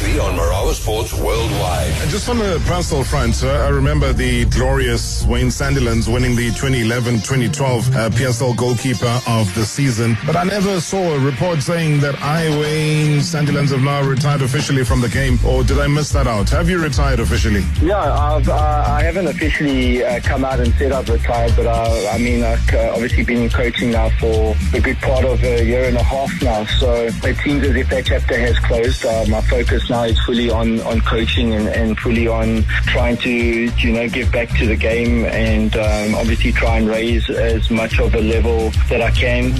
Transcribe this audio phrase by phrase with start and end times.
[0.00, 1.92] exclusively on Marawa Sports Worldwide.
[2.00, 6.48] And just on the personal front, sir, I remember the glorious Wayne Sandilands winning the
[6.50, 10.16] 2011-2012 uh, PSL goalkeeper of the season.
[10.26, 14.84] But I never saw a report saying that I, Wayne Sandilands, have now retired officially
[14.84, 15.38] from the game.
[15.44, 16.48] Or did I miss that out?
[16.50, 17.64] Have you retired officially?
[17.82, 22.10] Yeah, I've, uh, I haven't officially uh, come out and said I've retired, but uh,
[22.12, 25.84] I mean, I've uh, obviously been coaching now for a good part of a year
[25.84, 26.64] and a half now.
[26.64, 29.04] So it seems as if that chapter has closed.
[29.04, 33.30] Uh, my focus now is fully on, on coaching and, and fully on trying to,
[33.30, 37.98] you know, give back to the game and um, obviously try and raise as much
[37.98, 39.50] of a level that I can.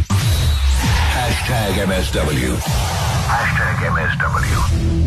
[1.10, 2.56] Hashtag MSW.
[3.26, 5.00] Hashtag MSW.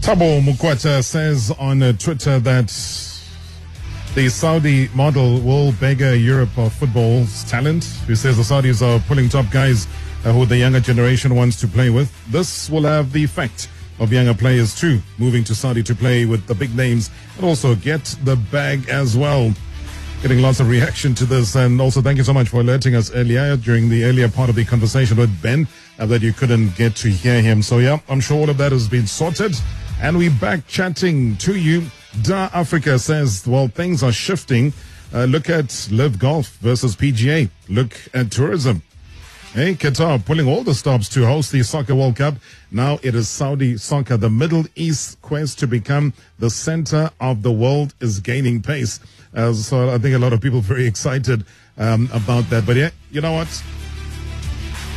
[0.00, 2.70] Tabo Mukwata says on uh, Twitter that
[4.14, 7.84] the Saudi model will beggar Europe of football's talent.
[8.06, 9.86] who says the Saudis are pulling top guys
[10.24, 12.12] uh, who the younger generation wants to play with.
[12.30, 13.68] This will have the effect
[13.98, 17.74] of younger players too, moving to Saudi to play with the big names and also
[17.74, 19.52] get the bag as well.
[20.22, 23.12] Getting lots of reaction to this, and also thank you so much for alerting us
[23.14, 25.68] earlier during the earlier part of the conversation with Ben
[25.98, 27.62] uh, that you couldn't get to hear him.
[27.62, 29.54] So yeah, I'm sure all of that has been sorted,
[30.02, 31.84] and we're back chatting to you.
[32.22, 34.72] Da Africa says, well, things are shifting.
[35.12, 37.48] Uh, look at LIV Golf versus PGA.
[37.68, 38.82] Look at tourism.
[39.52, 42.34] Hey, Qatar pulling all the stops to host the Soccer World Cup.
[42.70, 44.16] Now it is Saudi soccer.
[44.16, 49.00] The Middle East quest to become the center of the world is gaining pace.
[49.34, 51.44] Uh, so I think a lot of people very excited
[51.78, 52.66] um, about that.
[52.66, 53.48] But yeah, you know what?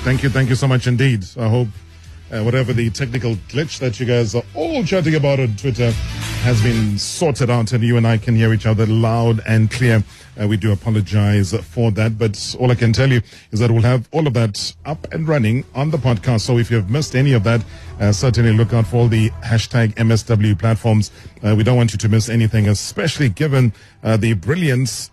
[0.04, 1.26] Thank you, thank you so much indeed.
[1.38, 1.68] I hope
[2.32, 5.94] uh, whatever the technical glitch that you guys are all chatting about on Twitter
[6.42, 10.04] has been sorted out and you and I can hear each other loud and clear.
[10.42, 13.84] Uh, we do apologize for that, but all I can tell you is that we'll
[13.84, 16.42] have all of that up and running on the podcast.
[16.42, 17.64] So if you've missed any of that,
[18.00, 21.12] uh, certainly look out for all the hashtag MSW platforms.
[21.44, 23.72] Uh, we don't want you to miss anything, especially given
[24.04, 25.12] uh, the brilliance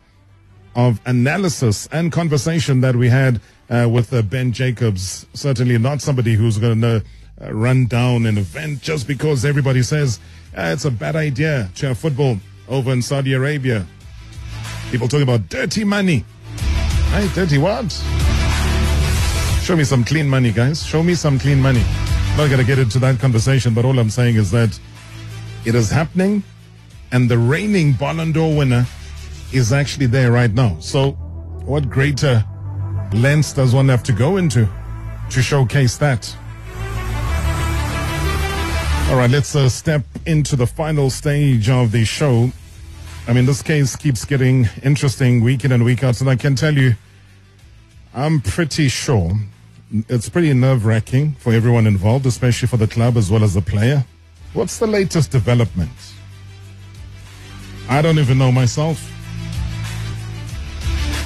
[0.75, 3.39] of analysis and conversation that we had
[3.69, 5.27] uh, with uh, Ben Jacobs.
[5.35, 7.05] Certainly not somebody who's going to
[7.41, 10.19] uh, run down an event just because everybody says
[10.57, 12.39] uh, it's a bad idea to have football
[12.69, 13.87] over in Saudi Arabia.
[14.91, 16.25] People talking about dirty money.
[17.11, 17.91] Hey, dirty what?
[19.63, 20.85] Show me some clean money, guys.
[20.85, 21.83] Show me some clean money.
[21.83, 24.79] I'm Not going to get into that conversation, but all I'm saying is that
[25.65, 26.43] it is happening,
[27.13, 28.87] and the reigning Ballon d'Or winner
[29.53, 30.79] is actually there right now.
[30.81, 31.13] So,
[31.65, 32.45] what greater
[33.13, 34.69] lens does one have to go into
[35.31, 36.35] to showcase that?
[39.09, 42.53] All right, let's uh, step into the final stage of the show.
[43.27, 46.55] I mean, this case keeps getting interesting week in and week out, and I can
[46.55, 46.95] tell you,
[48.13, 49.33] I'm pretty sure
[50.11, 53.63] it's pretty nerve wracking for everyone involved, especially for the club as well as the
[53.63, 54.05] player.
[54.53, 55.91] What's the latest development?
[57.89, 59.11] I don't even know myself.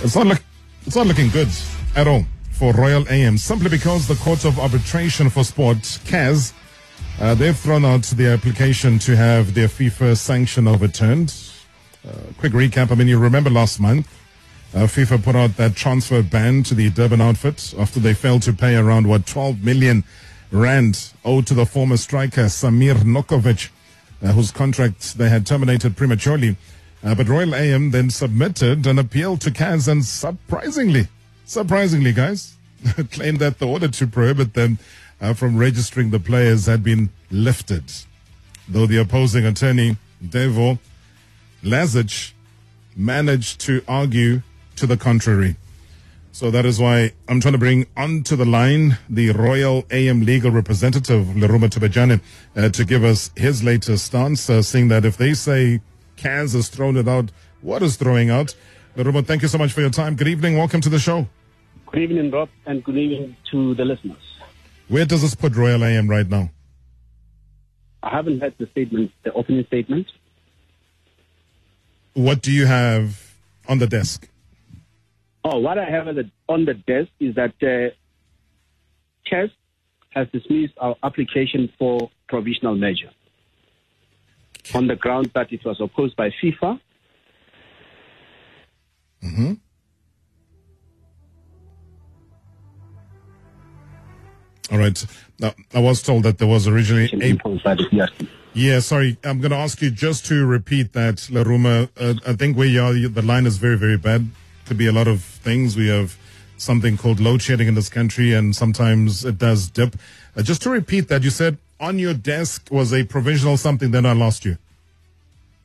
[0.04, 0.42] It's not look,
[0.86, 1.48] it's not looking good
[1.96, 6.54] at all for Royal AM simply because the Court of Arbitration for Sport, CAS,
[7.22, 11.32] uh, they've thrown out the application to have their FIFA sanction overturned.
[12.06, 12.90] Uh, quick recap.
[12.90, 14.08] I mean, you remember last month,
[14.74, 18.52] uh, FIFA put out that transfer ban to the Durban outfit after they failed to
[18.52, 20.02] pay around what 12 million
[20.50, 23.70] rand owed to the former striker Samir Nurkovic,
[24.20, 26.56] uh, whose contract they had terminated prematurely.
[27.04, 31.06] Uh, but Royal AM then submitted an appeal to CAS and surprisingly,
[31.44, 32.56] surprisingly, guys,
[33.12, 34.80] claimed that the order to prohibit them
[35.22, 37.84] uh, from registering the players had been lifted.
[38.68, 40.78] Though the opposing attorney, Davor
[41.62, 42.32] Lazic,
[42.96, 44.42] managed to argue
[44.76, 45.56] to the contrary.
[46.32, 50.50] So that is why I'm trying to bring onto the line the Royal AM legal
[50.50, 52.20] representative, Leruma Thobejane,
[52.56, 55.80] uh, to give us his latest stance, uh, saying that if they say
[56.16, 57.30] CAS has thrown it out,
[57.60, 58.54] what is throwing out?
[58.96, 60.16] Leruma, thank you so much for your time.
[60.16, 60.56] Good evening.
[60.56, 61.28] Welcome to the show.
[61.86, 64.31] Good evening, Rob, and good evening to the listeners.
[64.92, 66.50] Where does this put Royal AM right now?
[68.02, 70.06] I haven't heard the statement, the opening statement.
[72.12, 73.34] What do you have
[73.66, 74.28] on the desk?
[75.44, 76.08] Oh, what I have
[76.46, 77.94] on the desk is that uh,
[79.24, 79.48] CAS
[80.10, 83.12] has dismissed our application for provisional measure
[84.74, 86.78] on the ground that it was opposed by FIFA.
[89.24, 89.52] Mm-hmm.
[94.70, 95.04] All right.
[95.38, 98.08] Now, I was told that there was originally a imposed by the
[98.54, 99.16] Yeah, sorry.
[99.24, 101.88] I'm going to ask you just to repeat that, Leruma.
[101.98, 104.30] Uh, I think where you are, the line is very, very bad.
[104.66, 105.76] Could be a lot of things.
[105.76, 106.16] We have
[106.56, 109.96] something called load shedding in this country, and sometimes it does dip.
[110.36, 114.06] Uh, just to repeat that, you said on your desk was a provisional something, then
[114.06, 114.56] I lost you.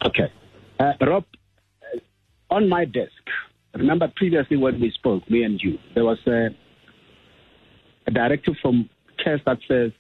[0.04, 0.32] Okay.
[0.80, 1.26] Uh, Rob,
[1.84, 2.00] uh,
[2.50, 3.12] on my desk,
[3.76, 6.50] remember previously when we spoke, me and you, there was a,
[8.08, 8.90] a directive from
[9.24, 9.92] CAS that says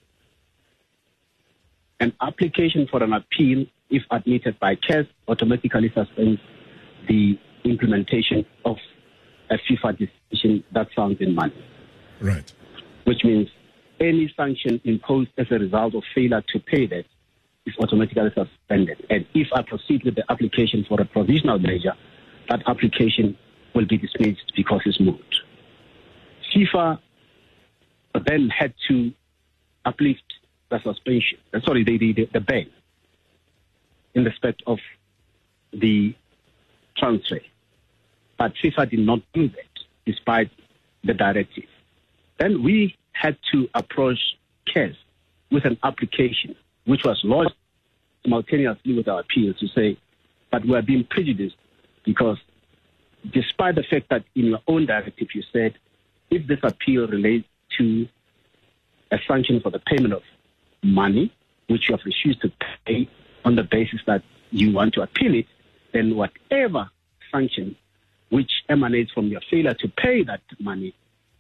[2.00, 6.40] an application for an appeal, if admitted by CAS, automatically suspends
[7.08, 8.78] the implementation of
[9.50, 9.98] a FIFA
[10.32, 11.66] decision that sounds in money.
[12.22, 12.52] Right.
[13.06, 13.50] Which means
[14.00, 17.06] any sanction imposed as a result of failure to pay that
[17.66, 19.06] is automatically suspended.
[19.10, 21.94] And if I proceed with the application for a provisional measure,
[22.50, 23.38] that application
[23.74, 25.42] will be dismissed because it's moved.
[26.54, 27.00] FIFA
[28.26, 29.12] then had to
[29.86, 30.34] uplift
[30.70, 32.68] the suspension, uh, sorry, the, the, the ban
[34.14, 34.80] in respect of
[35.72, 36.14] the
[36.98, 37.40] transfer.
[38.38, 39.74] But FIFA did not do that
[40.06, 40.50] despite
[41.04, 41.66] the directive.
[42.40, 44.20] Then we had to approach
[44.74, 44.94] CAS
[45.52, 46.56] with an application
[46.86, 47.54] which was lodged
[48.24, 49.98] simultaneously with our appeal to say,
[50.52, 51.56] but we are being prejudiced
[52.06, 52.38] because
[53.34, 55.74] despite the fact that in your own directive you said
[56.30, 57.48] if this appeal relates
[57.78, 58.08] to
[59.12, 60.24] a sanction for the payment of
[60.84, 61.34] money,
[61.68, 62.52] which you have refused to
[62.86, 63.10] pay
[63.46, 65.46] on the basis that you want to appeal it,
[65.94, 66.90] then whatever
[67.32, 67.76] sanction
[68.30, 70.94] which emanates from your failure to pay that money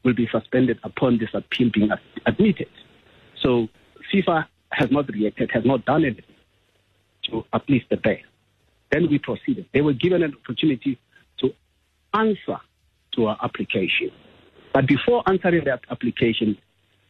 [0.03, 1.89] will be suspended upon this appeal being
[2.25, 2.69] admitted.
[3.41, 3.67] So
[4.13, 6.23] FIFA has not reacted, has not done anything
[7.23, 8.21] to uplift the ban.
[8.91, 9.65] Then we proceeded.
[9.73, 10.97] They were given an opportunity
[11.39, 11.53] to
[12.13, 12.57] answer
[13.15, 14.11] to our application.
[14.77, 16.55] But before answering that application,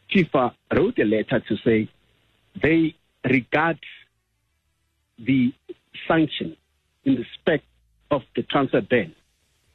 [0.09, 1.89] FIFA uh, wrote a letter to say
[2.63, 3.77] they regard
[5.19, 5.53] the
[6.07, 6.55] sanction
[7.03, 7.65] in respect
[8.09, 9.13] of the transfer ban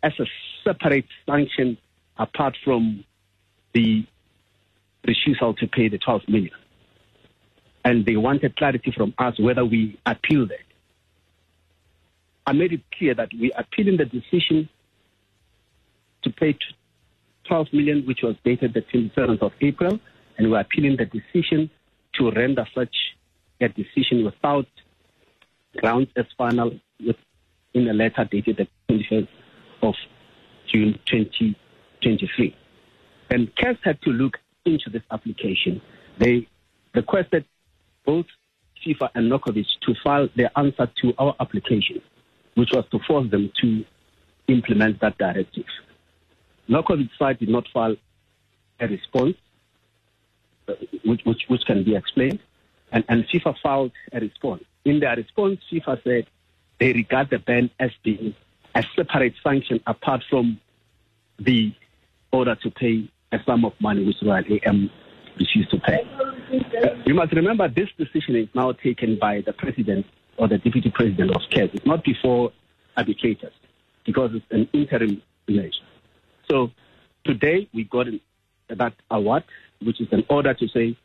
[0.02, 0.24] as a
[0.64, 1.76] separate sanction
[2.16, 3.04] apart from
[3.74, 4.06] the
[5.06, 6.54] refusal to pay the 12 million.
[7.84, 10.64] And they wanted clarity from us whether we appeal that.
[12.46, 14.70] I made it clear that we are appealing the decision
[16.22, 16.56] to pay
[17.48, 19.98] 12 million, which was dated the 27th of April,
[20.38, 21.70] and we're appealing the decision
[22.14, 22.94] to render such
[23.60, 24.66] a decision without
[25.76, 26.72] grounds as final
[27.04, 27.16] with,
[27.74, 29.28] in a letter dated the 21st
[29.82, 29.94] of
[30.70, 32.56] June 2023.
[33.30, 35.80] And CAS had to look into this application.
[36.18, 36.46] They
[36.94, 37.44] requested
[38.04, 38.26] both
[38.86, 42.02] FIFA and Nurkovic to file their answer to our application,
[42.54, 43.84] which was to force them to
[44.48, 45.64] implement that directive.
[46.68, 47.96] Nurkovic side did not file
[48.80, 49.36] a response,
[50.68, 50.74] uh,
[51.04, 52.38] which, which, which can be explained,
[52.92, 54.64] and, and FIFA filed a response.
[54.84, 56.26] In their response, FIFA said
[56.78, 58.34] they regard the ban as being
[58.74, 60.60] a separate sanction apart from
[61.38, 61.72] the
[62.32, 64.90] order to pay a sum of money which Royal AM
[65.38, 66.00] refused to pay.
[66.02, 70.06] Uh, you must remember this decision is now taken by the president
[70.36, 71.70] or the deputy president of CAS.
[71.72, 72.52] It's not before
[72.96, 73.52] arbitrators
[74.04, 75.70] because it's an interim measure.
[76.52, 76.70] So
[77.24, 78.08] today we got
[78.68, 79.44] that award,
[79.80, 80.98] which is an order to say,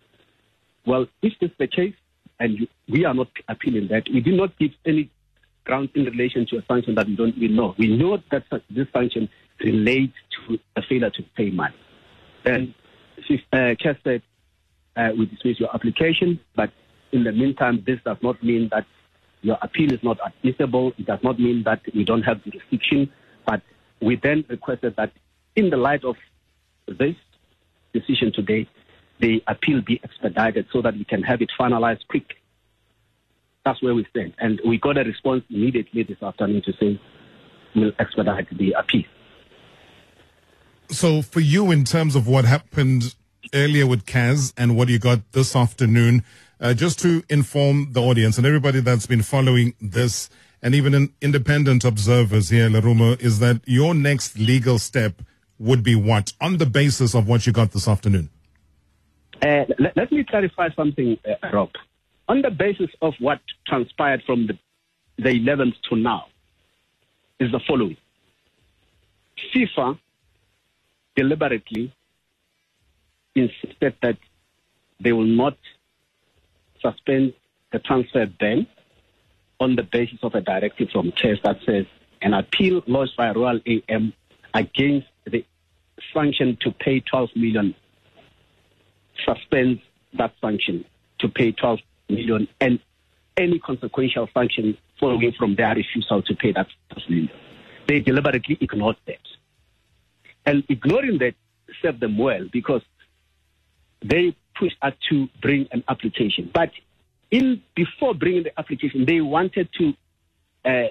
[0.86, 1.96] well, if this is the case,
[2.38, 5.10] and you, we are not appealing that, we did not give any
[5.64, 7.74] grounds in relation to a sanction that we don't we know.
[7.78, 9.30] We know that this sanction
[9.62, 10.14] relates
[10.48, 11.76] to a failure to pay money.
[12.44, 12.76] Then
[13.54, 13.74] uh,
[14.04, 14.22] said,
[14.98, 16.72] uh, we dismiss your application, but
[17.14, 18.86] in the meantime, this does not mean that
[19.44, 20.92] your appeal is not admissible.
[20.98, 23.10] It does not mean that we don't have jurisdiction.
[23.46, 23.62] But
[24.02, 25.14] we then requested that
[25.58, 26.16] in the light of
[26.88, 27.16] this
[27.92, 28.70] decision today,
[29.20, 32.36] the appeal be expedited so that we can have it finalized quick.
[33.66, 34.34] That's where we stand.
[34.38, 37.02] And we got a response immediately this afternoon to say
[37.76, 39.04] we'll expedite the appeal.
[40.90, 43.16] So, for you, in terms of what happened
[43.54, 46.24] earlier with CAS and what you got this afternoon,
[46.62, 50.30] uh, just to inform the audience and everybody that's been following this,
[50.62, 55.22] and even in independent observers here, Leruma, is that your next legal step
[55.60, 58.30] would be what on the basis of what you got this afternoon?
[59.42, 61.70] Uh, let, let, me clarify something, uh, Rob.
[62.28, 64.58] On the basis of what transpired from the,
[65.18, 66.26] the 11th to now,
[67.40, 67.98] is the following:
[69.54, 70.00] FIFA
[71.16, 71.94] deliberately
[73.36, 74.18] insisted that
[75.00, 75.58] they will not
[76.82, 77.34] suspend
[77.72, 78.68] the transfer ban
[79.60, 81.86] on the basis of a directive from CAS that says
[82.22, 84.14] an appeal lodged by Royal AM
[84.54, 85.46] against the
[86.14, 87.76] sanction to pay 12 million
[89.26, 89.82] suspends
[90.18, 90.86] that sanction
[91.20, 91.80] to pay 12
[92.10, 92.80] million and
[93.36, 96.68] any consequential sanction following from their refusal to pay that
[97.10, 97.30] million.
[97.88, 99.20] They deliberately ignored that.
[100.46, 101.36] And ignoring that
[101.82, 102.82] served them well because
[104.02, 106.50] they pushed us to bring an application.
[106.54, 106.72] But
[107.32, 109.94] in before bringing the application, they wanted to
[110.66, 110.88] uh,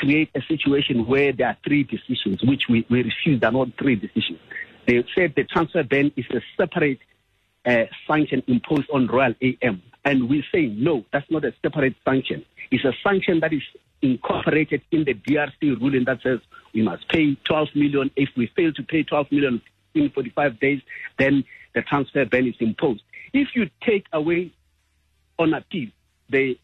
[0.00, 3.44] create a situation where there are three decisions, which we, we refused.
[3.44, 4.38] Are not three decisions.
[4.86, 7.00] They said the transfer ban is a separate
[7.64, 9.82] uh, sanction imposed on Royal AM.
[10.04, 12.44] And we say, no, that's not a separate sanction.
[12.70, 13.62] It's a sanction that is
[14.02, 16.40] incorporated in the DRC ruling that says
[16.74, 18.10] we must pay 12 million.
[18.16, 19.62] If we fail to pay 12 million
[19.94, 20.80] in 45 days,
[21.18, 23.02] then the transfer ban is imposed.
[23.32, 24.52] If you take away
[25.38, 25.88] on appeal
[26.28, 26.58] the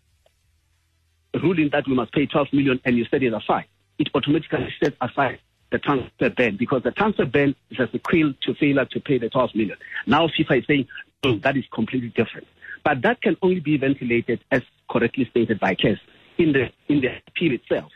[1.38, 3.66] ruling that we must pay 12 million and you set it aside,
[3.98, 5.38] it automatically sets aside
[5.70, 9.18] the transfer ban because the transfer ban is as a sequel to failure to pay
[9.18, 9.76] the 12 million.
[10.06, 10.88] Now FIFA is saying,
[11.42, 12.46] that is completely different.
[12.84, 15.98] But that can only be ventilated, as correctly stated by CAS,
[16.38, 17.92] in the, in the appeal itself.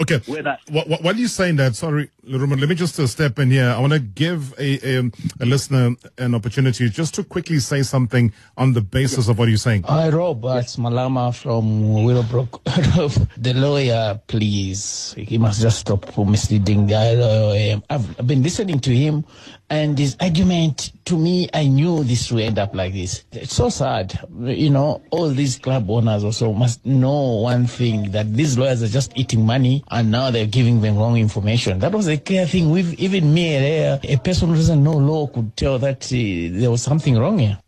[0.00, 0.18] Okay.
[0.26, 3.68] Whether, while you're saying that, sorry, Roman, let me just uh, step in here.
[3.68, 8.32] I want to give a, a, a, listener an opportunity just to quickly say something
[8.56, 9.82] on the basis of what you're saying.
[9.82, 10.42] Hi, Rob.
[10.44, 12.64] It's Malama from Willowbrook.
[12.64, 15.14] the lawyer, please.
[15.18, 17.82] He must just stop misleading the lawyer.
[17.90, 19.26] I've been listening to him
[19.70, 23.24] and his argument, to me, I knew this would end up like this.
[23.30, 24.18] It's so sad.
[24.40, 28.88] You know, all these club owners also must know one thing that these lawyers are
[28.88, 31.80] just eating money and now they're giving them wrong information.
[31.80, 32.70] That was a clear thing.
[32.70, 36.70] With even me, a, a person who doesn't know law could tell that uh, there
[36.70, 37.58] was something wrong here.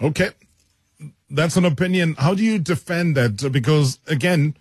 [0.00, 0.30] Okay.
[1.30, 2.14] That's an opinion.
[2.18, 3.50] How do you defend that?
[3.50, 4.56] Because again,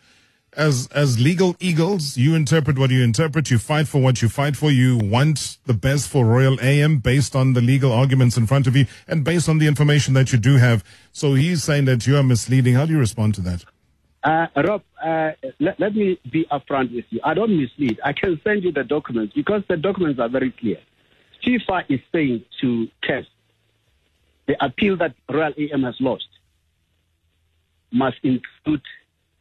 [0.56, 4.56] as as legal eagles, you interpret what you interpret, you fight for what you fight
[4.56, 8.68] for, you want the best for Royal AM based on the legal arguments in front
[8.68, 10.84] of you and based on the information that you do have.
[11.12, 12.76] So he's saying that you are misleading.
[12.76, 13.66] How do you respond to that?
[14.24, 17.20] Uh, Rob, uh, let, let me be upfront with you.
[17.24, 18.00] I don't mislead.
[18.06, 20.78] I can send you the documents because the documents are very clear.
[21.46, 23.26] FIFA is saying to CAS
[24.46, 26.28] the appeal that Royal AM has lost
[27.92, 28.82] must include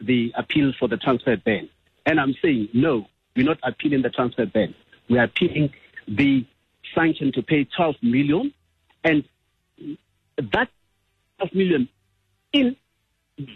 [0.00, 1.68] the appeal for the transfer ban.
[2.06, 4.74] And I'm saying, no, we're not appealing the transfer ban.
[5.08, 5.72] We're appealing
[6.06, 6.44] the
[6.94, 8.52] sanction to pay 12 million.
[9.04, 9.24] And
[10.36, 10.68] that
[11.38, 11.88] 12 million
[12.52, 12.76] in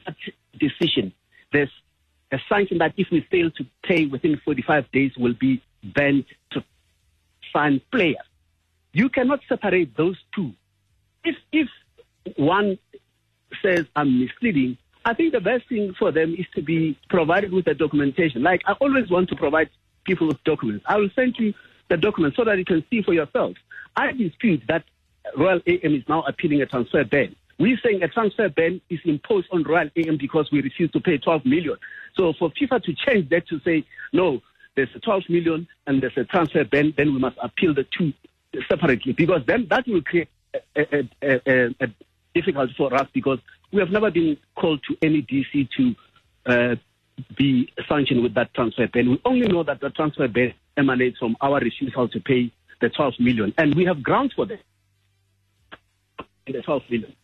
[0.05, 0.16] that
[0.59, 1.12] decision,
[1.52, 1.71] there's
[2.33, 6.64] a sanction that if we fail to pay within 45 days will be banned to
[7.52, 8.16] sign players.
[8.93, 10.52] You cannot separate those two.
[11.25, 11.69] If, if
[12.37, 12.78] one
[13.62, 17.66] says I'm misleading, I think the best thing for them is to be provided with
[17.66, 18.43] the documentation.
[18.43, 19.71] Like I always want to provide
[20.05, 20.85] people with documents.
[20.88, 21.55] I will send you
[21.88, 23.55] the documents so that you can see for yourself.
[23.95, 24.85] I dispute that
[25.37, 27.37] Royal AM is now appealing a transfer ban.
[27.59, 31.17] We're saying a transfer ban is imposed on Royal AM because we refuse to pay
[31.19, 31.77] 12 million.
[32.15, 34.43] So for FIFA to change that to say, no,
[34.75, 38.13] there's a 12 million and there's a transfer ban, then we must appeal the two
[38.69, 40.29] separately because then that will create
[40.77, 43.39] a, a, a, a for us because
[43.73, 45.95] we have never been called to any DC to
[46.47, 46.77] uh,
[47.37, 49.11] be sanctioned with that transfer ban.
[49.11, 53.15] We only know that the transfer ban emanates from our refusal to pay the 12
[53.19, 54.61] million, and we have grounds for that.
[56.47, 57.15] The 12 million.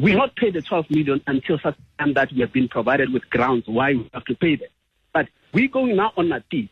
[0.00, 3.28] We not pay the 12 million until such time that we have been provided with
[3.28, 4.68] grounds why we have to pay them.
[5.12, 6.68] But we're going now on appeal.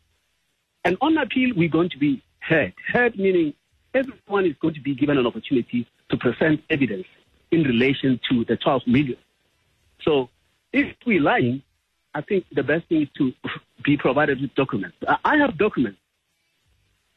[0.84, 2.72] And on appeal, we're going to be heard.
[2.92, 3.54] Heard meaning
[3.92, 7.06] everyone is going to be given an opportunity to present evidence
[7.50, 9.18] in relation to the 12 million.
[10.02, 10.30] So
[10.72, 11.62] if we're lying,
[12.14, 13.32] I think the best thing is to
[13.84, 14.96] be provided with documents.
[15.24, 15.98] I have documents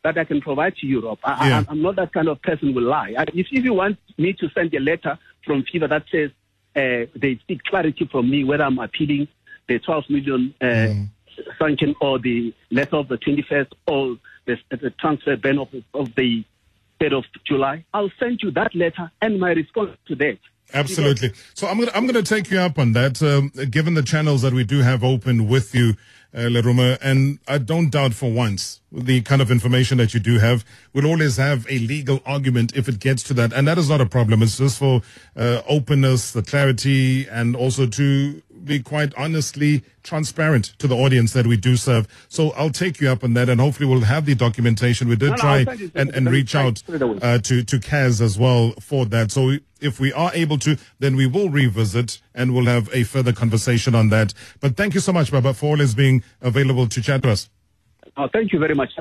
[0.03, 1.19] that I can provide to Europe.
[1.23, 1.63] I, yeah.
[1.67, 3.13] I, am not that kind of person who will lie.
[3.33, 6.31] If, if you want me to send a letter from FIFA that says
[6.75, 9.27] uh, they seek clarity from me whether I'm appealing
[9.67, 11.09] the 12 million uh, mm.
[11.59, 16.43] sanction or the letter of the 21st or the, the transfer ban of, of the
[16.99, 20.37] 3rd of July, I'll send you that letter and my response to that.
[20.73, 21.31] Absolutely.
[21.53, 23.21] So I'm gonna I'm gonna take you up on that.
[23.21, 25.95] Um, given the channels that we do have open with you,
[26.33, 30.39] uh, Leruma, and I don't doubt for once the kind of information that you do
[30.39, 30.65] have.
[30.93, 34.01] We'll always have a legal argument if it gets to that, and that is not
[34.01, 34.41] a problem.
[34.41, 35.01] It's just for
[35.35, 41.45] uh, openness, the clarity, and also to be quite honestly transparent to the audience that
[41.45, 42.07] we do serve.
[42.29, 45.09] So I'll take you up on that, and hopefully we'll have the documentation.
[45.09, 48.71] We did no, try no, and, and reach out uh, to to CAS as well
[48.79, 49.31] for that.
[49.31, 53.33] So if we are able to, then we will revisit and we'll have a further
[53.33, 54.33] conversation on that.
[54.59, 57.49] But thank you so much, Baba, for always being available to chat to us.
[58.15, 58.91] Oh, thank you very much.